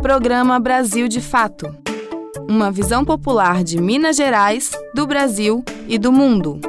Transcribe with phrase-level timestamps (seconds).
[0.00, 1.74] Programa Brasil de Fato.
[2.48, 6.60] Uma visão popular de Minas Gerais, do Brasil e do mundo.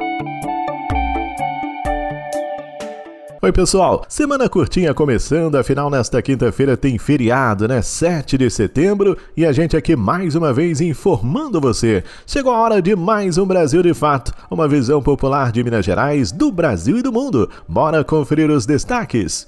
[3.40, 4.04] Oi, pessoal.
[4.08, 7.80] Semana curtinha começando, afinal, nesta quinta-feira tem feriado, né?
[7.80, 12.02] 7 de setembro, e a gente aqui mais uma vez informando você.
[12.26, 16.32] Chegou a hora de mais um Brasil de Fato, uma visão popular de Minas Gerais,
[16.32, 17.48] do Brasil e do mundo.
[17.66, 19.46] Bora conferir os destaques.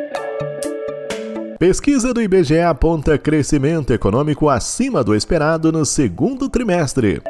[1.63, 7.23] Pesquisa do IBGE aponta crescimento econômico acima do esperado no segundo trimestre.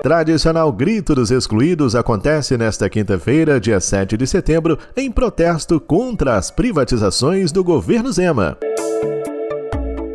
[0.00, 6.52] Tradicional Grito dos Excluídos acontece nesta quinta-feira, dia 7 de setembro, em protesto contra as
[6.52, 8.56] privatizações do governo Zema.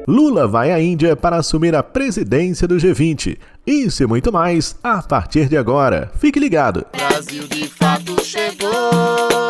[0.07, 3.37] Lula vai à Índia para assumir a presidência do G20.
[3.67, 6.09] Isso e muito mais a partir de agora.
[6.17, 6.85] Fique ligado.
[6.93, 9.45] Brasil de fato chegou.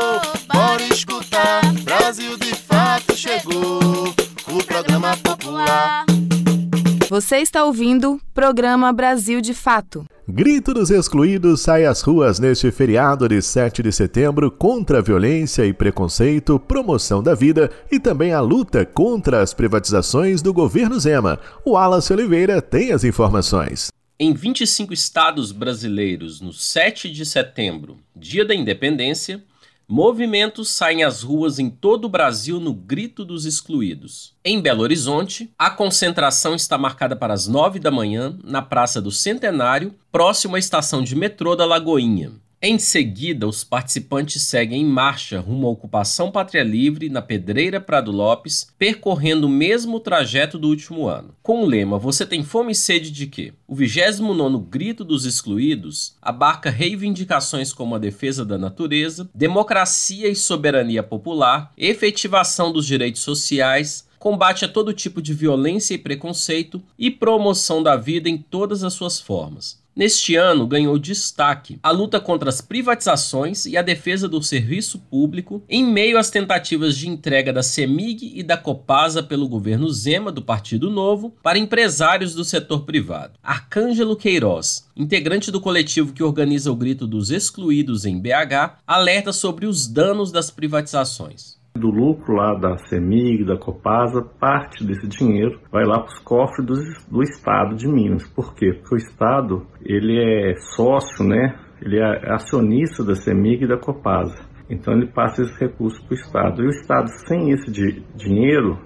[7.26, 10.06] Você está ouvindo Programa Brasil de Fato.
[10.30, 15.66] Grito dos Excluídos sai às ruas neste feriado de 7 de setembro contra a violência
[15.66, 21.40] e preconceito, promoção da vida e também a luta contra as privatizações do governo Zema.
[21.66, 23.88] O Wallace Oliveira tem as informações.
[24.20, 29.44] Em 25 estados brasileiros, no 7 de setembro, dia da independência,
[29.88, 34.34] Movimentos saem às ruas em todo o Brasil no Grito dos Excluídos.
[34.44, 39.12] Em Belo Horizonte, a concentração está marcada para as 9 da manhã na Praça do
[39.12, 42.32] Centenário, próximo à estação de metrô da Lagoinha.
[42.62, 48.12] Em seguida, os participantes seguem em marcha rumo à ocupação Pátria Livre na Pedreira Prado
[48.12, 51.36] Lopes, percorrendo o mesmo trajeto do último ano.
[51.44, 53.54] Com o lema Você tem fome e sede de quê?
[53.68, 61.04] O 29 Grito dos Excluídos abarca reivindicações como a defesa da natureza, democracia e soberania
[61.04, 67.84] popular, efetivação dos direitos sociais, combate a todo tipo de violência e preconceito e promoção
[67.84, 69.85] da vida em todas as suas formas.
[69.96, 75.64] Neste ano, ganhou destaque a luta contra as privatizações e a defesa do serviço público
[75.70, 80.42] em meio às tentativas de entrega da CEMIG e da Copasa pelo governo Zema, do
[80.42, 83.40] Partido Novo, para empresários do setor privado.
[83.42, 89.66] Arcângelo Queiroz, integrante do coletivo que organiza o Grito dos Excluídos em BH, alerta sobre
[89.66, 95.84] os danos das privatizações do lucro lá da CEMIG, da Copasa, parte desse dinheiro vai
[95.84, 96.74] lá para os cofres do,
[97.12, 98.28] do Estado de Minas.
[98.30, 98.74] Por quê?
[98.74, 101.56] Porque o Estado ele é sócio, né?
[101.82, 104.56] Ele é acionista da CEMIG e da Copasa.
[104.70, 106.64] Então ele passa esses recursos para o Estado.
[106.64, 108.80] E o Estado, sem esse di dinheiro,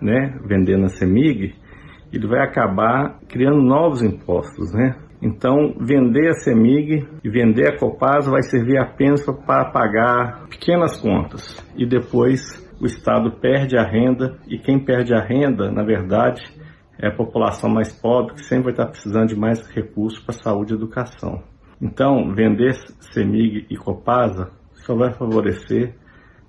[0.00, 1.54] né, vendendo a CEMIG,
[2.12, 4.96] ele vai acabar criando novos impostos, né?
[5.22, 11.56] Então, vender a CEMIG e vender a Copasa vai servir apenas para pagar pequenas contas
[11.76, 12.40] e depois
[12.80, 16.42] o Estado perde a renda e quem perde a renda, na verdade,
[16.98, 20.72] é a população mais pobre que sempre vai estar precisando de mais recursos para saúde
[20.72, 21.42] e educação.
[21.80, 22.74] Então, vender
[23.12, 25.94] CEMIG e Copasa só vai favorecer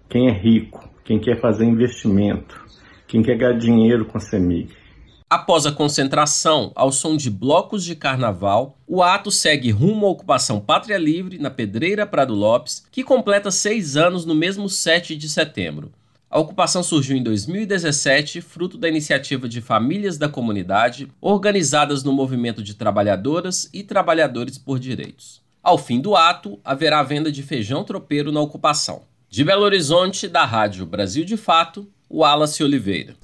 [0.09, 2.59] quem é rico, quem quer fazer investimento,
[3.07, 4.82] quem quer ganhar dinheiro com a CEMIG.
[5.33, 10.59] Após a concentração ao som de blocos de carnaval, o ato segue rumo à ocupação
[10.59, 15.91] Pátria Livre, na Pedreira Prado Lopes, que completa seis anos no mesmo 7 de setembro.
[16.29, 22.61] A ocupação surgiu em 2017, fruto da iniciativa de famílias da comunidade, organizadas no movimento
[22.61, 25.41] de trabalhadoras e trabalhadores por direitos.
[25.63, 29.01] Ao fim do ato, haverá venda de feijão tropeiro na ocupação.
[29.31, 33.15] De Belo Horizonte, da Rádio Brasil de Fato, Wallace Oliveira.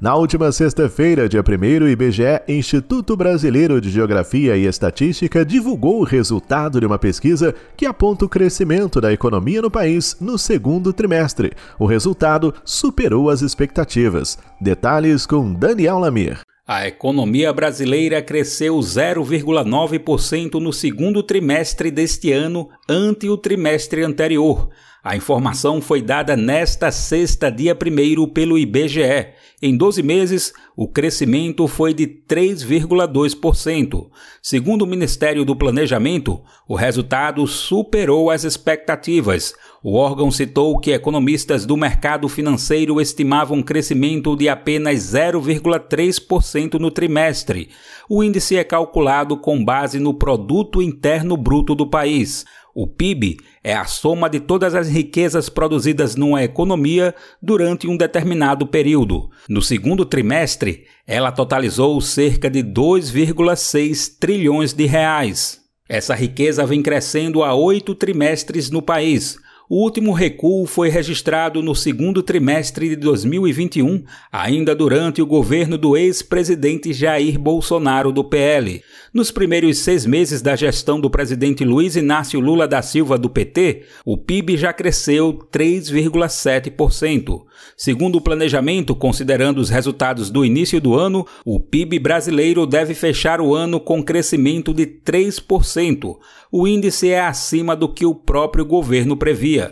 [0.00, 6.04] Na última sexta-feira, dia 1 o IBGE, Instituto Brasileiro de Geografia e Estatística, divulgou o
[6.04, 11.52] resultado de uma pesquisa que aponta o crescimento da economia no país no segundo trimestre.
[11.78, 14.38] O resultado superou as expectativas.
[14.60, 16.40] Detalhes com Daniel Lamir.
[16.68, 24.68] A economia brasileira cresceu 0,9% no segundo trimestre deste ano ante o trimestre anterior.
[25.06, 29.28] A informação foi dada nesta sexta, dia 1 pelo IBGE.
[29.62, 34.08] Em 12 meses, o crescimento foi de 3,2%.
[34.42, 39.54] Segundo o Ministério do Planejamento, o resultado superou as expectativas.
[39.80, 46.90] O órgão citou que economistas do mercado financeiro estimavam um crescimento de apenas 0,3% no
[46.90, 47.68] trimestre.
[48.08, 52.44] O índice é calculado com base no produto interno bruto do país.
[52.78, 58.66] O PIB é a soma de todas as riquezas produzidas numa economia durante um determinado
[58.66, 59.30] período.
[59.48, 65.58] No segundo trimestre, ela totalizou cerca de 2,6 trilhões de reais.
[65.88, 69.38] Essa riqueza vem crescendo há oito trimestres no país.
[69.68, 75.96] O último recuo foi registrado no segundo trimestre de 2021, ainda durante o governo do
[75.96, 78.80] ex-presidente Jair Bolsonaro do PL.
[79.12, 83.82] Nos primeiros seis meses da gestão do presidente Luiz Inácio Lula da Silva do PT,
[84.04, 87.42] o PIB já cresceu 3,7%.
[87.76, 93.40] Segundo o planejamento, considerando os resultados do início do ano, o PIB brasileiro deve fechar
[93.40, 96.18] o ano com crescimento de 3%.
[96.52, 99.65] O índice é acima do que o próprio governo previa.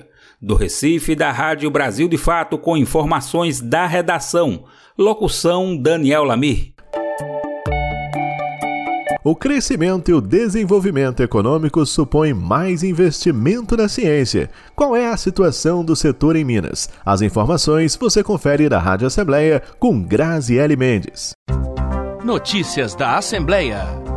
[0.44, 4.64] Do Recife, da Rádio Brasil de Fato, com informações da redação.
[4.96, 6.74] Locução Daniel Lamir.
[9.24, 14.50] O crescimento e o desenvolvimento econômico supõem mais investimento na ciência.
[14.76, 16.90] Qual é a situação do setor em Minas?
[17.06, 21.32] As informações você confere da Rádio Assembleia com Graziele Mendes.
[22.22, 24.13] Notícias da Assembleia.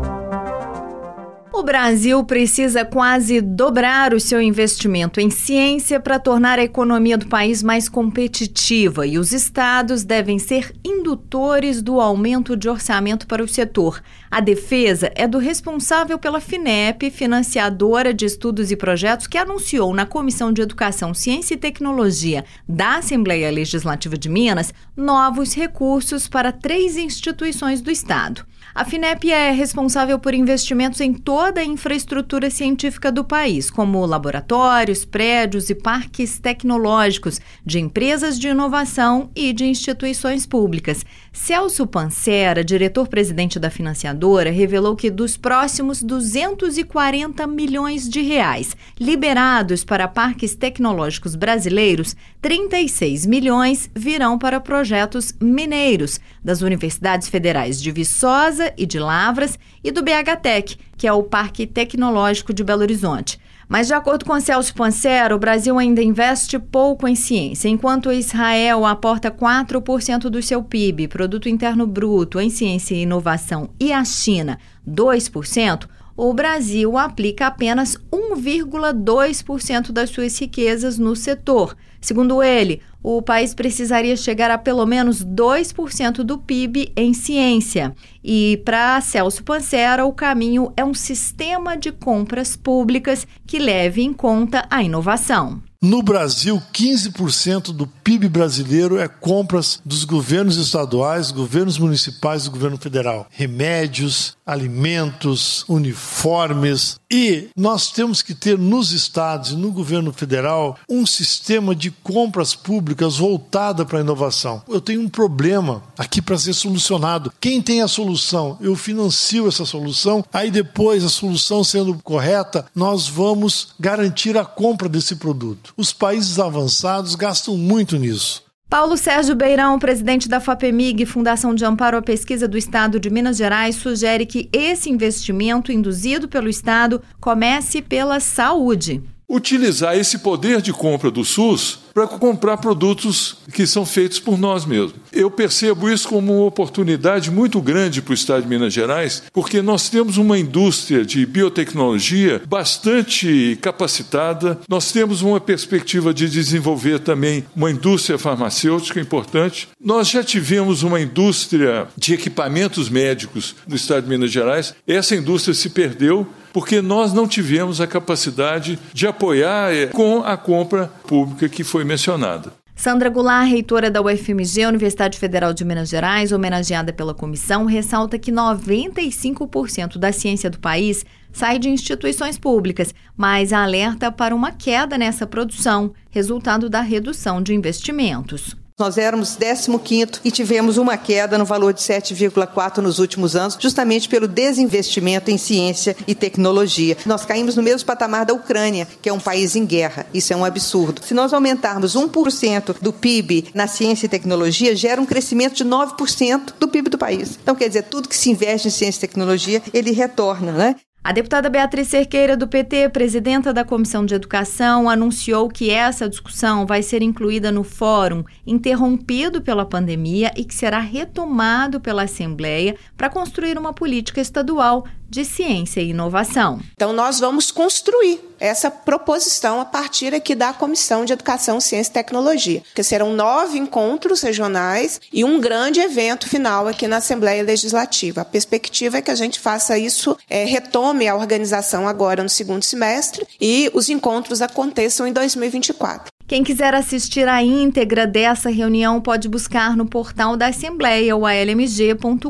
[1.57, 7.25] O Brasil precisa quase dobrar o seu investimento em ciência para tornar a economia do
[7.25, 13.47] país mais competitiva e os estados devem ser indutores do aumento de orçamento para o
[13.47, 14.03] setor.
[14.29, 20.05] A defesa é do responsável pela FINEP, financiadora de estudos e projetos, que anunciou na
[20.05, 26.97] Comissão de Educação, Ciência e Tecnologia da Assembleia Legislativa de Minas novos recursos para três
[26.97, 28.45] instituições do estado.
[28.75, 35.05] A FINEP é responsável por investimentos em toda a infraestrutura científica do país, como laboratórios,
[35.05, 41.03] prédios e parques tecnológicos de empresas de inovação e de instituições públicas.
[41.31, 44.16] Celso Pancera, diretor-presidente da financiadora,
[44.49, 53.89] revelou que dos próximos 240 milhões de reais liberados para parques tecnológicos brasileiros, 36 milhões
[53.95, 60.77] virão para projetos mineiros das universidades federais de Viçosa e de Lavras e do BHTEC,
[60.97, 63.39] que é o Parque Tecnológico de Belo Horizonte.
[63.67, 67.67] Mas, de acordo com Celso Pancero, o Brasil ainda investe pouco em ciência.
[67.67, 73.91] Enquanto Israel aporta 4% do seu PIB, Produto Interno Bruto, em ciência e inovação, e
[73.91, 75.85] a China 2%,
[76.15, 81.75] o Brasil aplica apenas 1,2% das suas riquezas no setor.
[81.99, 87.95] Segundo ele, o país precisaria chegar a pelo menos 2% do PIB em ciência.
[88.23, 94.13] E para Celso Pancera, o caminho é um sistema de compras públicas que leve em
[94.13, 95.61] conta a inovação.
[95.79, 102.77] No Brasil, 15% do PIB brasileiro é compras dos governos estaduais, governos municipais e governo
[102.77, 103.27] federal.
[103.29, 106.99] Remédios, alimentos, uniformes.
[107.11, 112.55] E nós temos que ter nos estados e no governo federal um sistema de compras
[112.55, 114.63] públicas voltada para a inovação.
[114.67, 117.31] Eu tenho um problema aqui para ser solucionado.
[117.39, 118.57] Quem tem a solução?
[118.59, 124.89] Eu financio essa solução, aí depois a solução sendo correta, nós vamos garantir a compra
[124.89, 125.73] desse produto.
[125.79, 128.43] Os países avançados gastam muito nisso.
[128.67, 133.37] Paulo Sérgio Beirão, presidente da FAPEMIG, Fundação de Amparo à Pesquisa do Estado de Minas
[133.37, 139.03] Gerais, sugere que esse investimento induzido pelo Estado comece pela saúde.
[139.29, 144.65] Utilizar esse poder de compra do SUS para comprar produtos que são feitos por nós
[144.65, 144.93] mesmos.
[145.11, 149.61] Eu percebo isso como uma oportunidade muito grande para o Estado de Minas Gerais, porque
[149.61, 157.43] nós temos uma indústria de biotecnologia bastante capacitada, nós temos uma perspectiva de desenvolver também
[157.53, 159.67] uma indústria farmacêutica importante.
[159.83, 165.53] Nós já tivemos uma indústria de equipamentos médicos no Estado de Minas Gerais, essa indústria
[165.53, 166.25] se perdeu
[166.57, 171.83] porque nós não tivemos a capacidade de apoiar eh, com a compra pública que foi
[171.83, 172.51] mencionada.
[172.75, 178.31] Sandra Goulart, reitora da UFMG, Universidade Federal de Minas Gerais, homenageada pela comissão, ressalta que
[178.31, 185.27] 95% da ciência do país sai de instituições públicas, mas alerta para uma queda nessa
[185.27, 188.57] produção, resultado da redução de investimentos.
[188.79, 194.07] Nós éramos 15 e tivemos uma queda no valor de 7,4 nos últimos anos, justamente
[194.07, 196.95] pelo desinvestimento em ciência e tecnologia.
[197.03, 200.05] Nós caímos no mesmo patamar da Ucrânia, que é um país em guerra.
[200.13, 201.01] Isso é um absurdo.
[201.03, 206.53] Se nós aumentarmos 1% do PIB na ciência e tecnologia, gera um crescimento de 9%
[206.59, 207.39] do PIB do país.
[207.41, 210.75] Então, quer dizer, tudo que se investe em ciência e tecnologia, ele retorna, né?
[211.03, 216.65] A deputada Beatriz Cerqueira, do PT, presidenta da Comissão de Educação, anunciou que essa discussão
[216.65, 223.09] vai ser incluída no fórum interrompido pela pandemia e que será retomado pela Assembleia para
[223.09, 226.59] construir uma política estadual de ciência e inovação.
[226.73, 231.93] Então, nós vamos construir essa proposição a partir aqui da Comissão de Educação, Ciência e
[231.93, 238.21] Tecnologia, que serão nove encontros regionais e um grande evento final aqui na Assembleia Legislativa.
[238.21, 242.63] A perspectiva é que a gente faça isso, é, retome a organização agora no segundo
[242.63, 246.16] semestre e os encontros aconteçam em 2024.
[246.27, 252.27] Quem quiser assistir a íntegra dessa reunião pode buscar no portal da Assembleia ou almg.gov.br.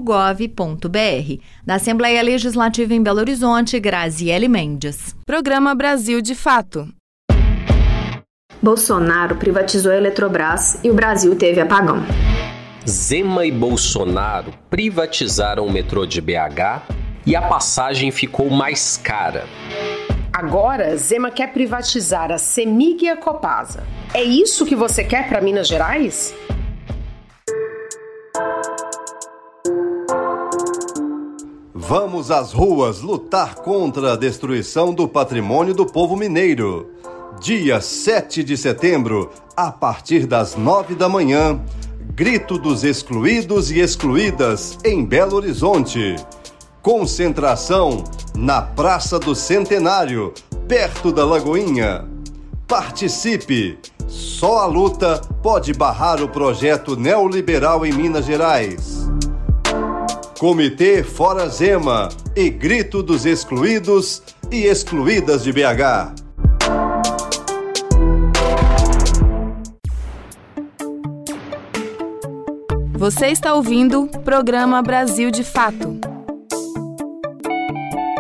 [1.66, 5.16] Da Assembleia Legislativa em Belo Horizonte, Graziele Mendes.
[5.26, 6.88] Programa Brasil de Fato.
[8.62, 12.06] Bolsonaro privatizou a Eletrobras e o Brasil teve apagão.
[12.88, 16.84] Zema e Bolsonaro privatizaram o metrô de BH
[17.26, 19.48] e a passagem ficou mais cara.
[20.38, 23.84] Agora, Zema quer privatizar a Semig e a Copasa.
[24.14, 26.32] É isso que você quer para Minas Gerais?
[31.74, 36.92] Vamos às ruas lutar contra a destruição do patrimônio do povo mineiro.
[37.42, 41.60] Dia 7 de setembro, a partir das 9 da manhã,
[42.14, 46.16] Grito dos Excluídos e Excluídas em Belo Horizonte.
[46.84, 48.04] Concentração
[48.38, 50.32] na Praça do Centenário,
[50.68, 52.06] perto da Lagoinha.
[52.68, 53.80] Participe!
[54.08, 59.10] Só a luta pode barrar o projeto neoliberal em Minas Gerais.
[60.38, 66.14] Comitê Fora Zema e Grito dos Excluídos e Excluídas de BH.
[72.94, 76.07] Você está ouvindo o programa Brasil de Fato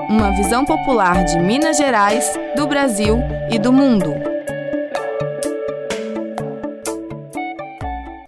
[0.09, 3.19] uma visão popular de Minas Gerais, do Brasil
[3.51, 4.13] e do mundo.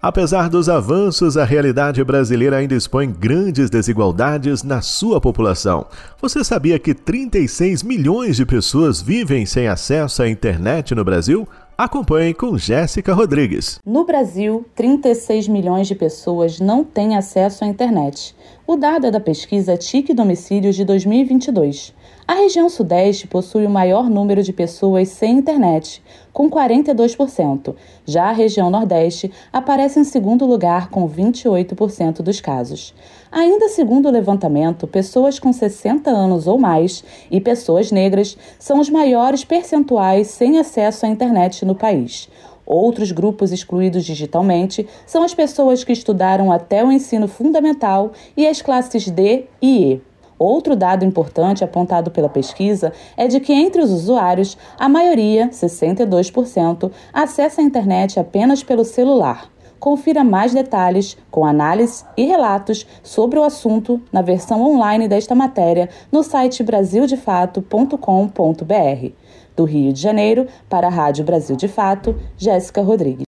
[0.02, 5.86] Apesar dos avanços, a realidade brasileira ainda expõe grandes desigualdades na sua população.
[6.20, 11.46] Você sabia que 36 milhões de pessoas vivem sem acesso à internet no Brasil?
[11.82, 13.80] Acompanhe com Jéssica Rodrigues.
[13.86, 18.36] No Brasil, 36 milhões de pessoas não têm acesso à internet.
[18.66, 21.94] O dado é da pesquisa TIC Domicílios de 2022.
[22.30, 26.00] A região Sudeste possui o maior número de pessoas sem internet,
[26.32, 27.74] com 42%.
[28.06, 32.94] Já a região Nordeste aparece em segundo lugar, com 28% dos casos.
[33.32, 38.88] Ainda segundo o levantamento, pessoas com 60 anos ou mais e pessoas negras são os
[38.88, 42.28] maiores percentuais sem acesso à internet no país.
[42.64, 48.62] Outros grupos excluídos digitalmente são as pessoas que estudaram até o ensino fundamental e as
[48.62, 50.09] classes D e E.
[50.40, 56.90] Outro dado importante apontado pela pesquisa é de que entre os usuários, a maioria, 62%,
[57.12, 59.50] acessa a internet apenas pelo celular.
[59.78, 65.90] Confira mais detalhes com análise e relatos sobre o assunto na versão online desta matéria
[66.10, 69.12] no site brasildefato.com.br.
[69.54, 73.29] Do Rio de Janeiro, para a Rádio Brasil de Fato, Jéssica Rodrigues.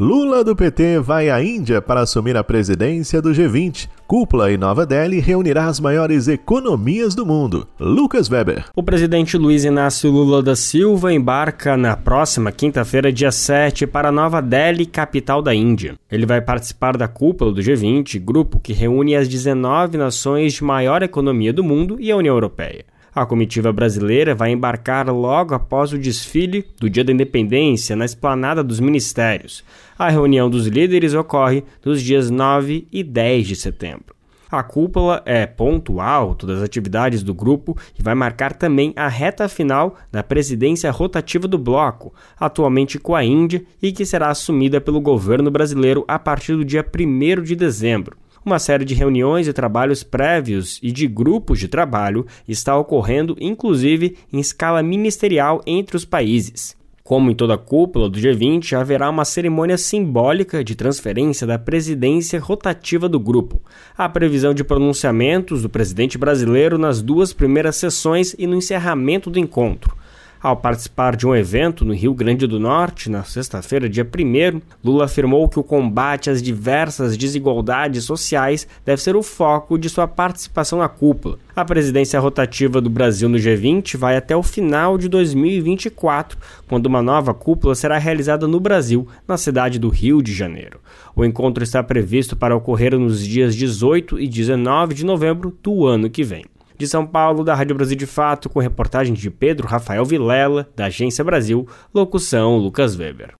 [0.00, 3.88] Lula do PT vai à Índia para assumir a presidência do G20.
[4.06, 7.66] Cúpula em Nova Delhi reunirá as maiores economias do mundo.
[7.80, 8.66] Lucas Weber.
[8.76, 14.40] O presidente Luiz Inácio Lula da Silva embarca na próxima quinta-feira, dia 7, para Nova
[14.40, 15.96] Delhi, capital da Índia.
[16.08, 21.02] Ele vai participar da cúpula do G20, grupo que reúne as 19 nações de maior
[21.02, 22.84] economia do mundo e a União Europeia.
[23.20, 28.62] A comitiva brasileira vai embarcar logo após o desfile do Dia da Independência na esplanada
[28.62, 29.64] dos ministérios.
[29.98, 34.14] A reunião dos líderes ocorre nos dias 9 e 10 de setembro.
[34.48, 39.48] A cúpula é ponto alto das atividades do grupo e vai marcar também a reta
[39.48, 45.00] final da presidência rotativa do bloco, atualmente com a Índia e que será assumida pelo
[45.00, 48.16] governo brasileiro a partir do dia 1 de dezembro.
[48.48, 54.16] Uma série de reuniões e trabalhos prévios e de grupos de trabalho está ocorrendo, inclusive
[54.32, 56.74] em escala ministerial entre os países.
[57.04, 63.06] Como em toda cúpula do G20, haverá uma cerimônia simbólica de transferência da presidência rotativa
[63.06, 63.60] do grupo.
[63.94, 69.38] Há previsão de pronunciamentos do presidente brasileiro nas duas primeiras sessões e no encerramento do
[69.38, 69.94] encontro.
[70.40, 75.06] Ao participar de um evento no Rio Grande do Norte, na sexta-feira, dia 1, Lula
[75.06, 80.78] afirmou que o combate às diversas desigualdades sociais deve ser o foco de sua participação
[80.78, 81.40] na cúpula.
[81.56, 87.02] A presidência rotativa do Brasil no G20 vai até o final de 2024, quando uma
[87.02, 90.78] nova cúpula será realizada no Brasil, na cidade do Rio de Janeiro.
[91.16, 96.08] O encontro está previsto para ocorrer nos dias 18 e 19 de novembro do ano
[96.08, 96.44] que vem.
[96.78, 100.86] De São Paulo, da Rádio Brasil de Fato, com reportagem de Pedro Rafael Vilela, da
[100.86, 103.34] Agência Brasil, locução Lucas Weber.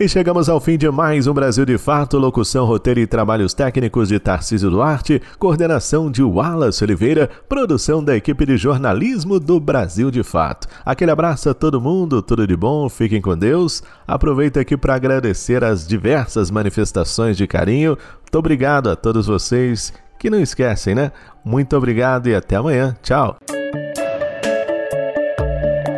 [0.00, 4.08] E chegamos ao fim de mais um Brasil de Fato, locução, roteiro e trabalhos técnicos
[4.08, 10.22] de Tarcísio Duarte, coordenação de Wallace Oliveira, produção da equipe de jornalismo do Brasil de
[10.22, 10.68] Fato.
[10.84, 13.82] Aquele abraço a todo mundo, tudo de bom, fiquem com Deus.
[14.06, 17.96] Aproveito aqui para agradecer as diversas manifestações de carinho.
[18.20, 21.12] Muito obrigado a todos vocês que não esquecem, né?
[21.44, 22.96] Muito obrigado e até amanhã.
[23.02, 23.36] Tchau.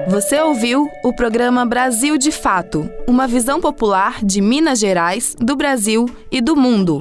[0.08, 6.06] Você ouviu o programa Brasil de Fato, uma visão popular de Minas Gerais, do Brasil
[6.32, 6.98] e do mundo.